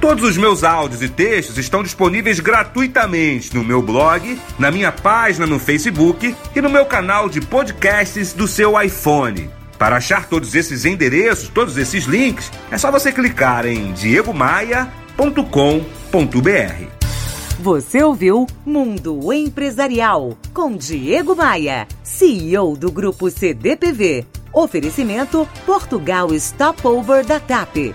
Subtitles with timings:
[0.00, 5.46] Todos os meus áudios e textos estão disponíveis gratuitamente no meu blog, na minha página
[5.46, 9.48] no Facebook e no meu canal de podcasts do seu iPhone.
[9.78, 15.30] Para achar todos esses endereços, todos esses links, é só você clicar em diegomaia.com.br.
[17.58, 24.26] Você ouviu Mundo Empresarial com Diego Maia, CEO do grupo CDPV.
[24.52, 27.94] Oferecimento Portugal Stopover da TAP.